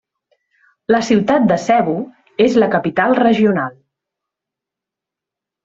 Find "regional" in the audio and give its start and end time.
3.21-3.79